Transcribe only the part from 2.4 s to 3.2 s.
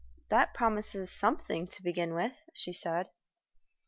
she said.